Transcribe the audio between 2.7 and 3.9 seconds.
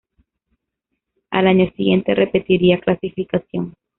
clasificación.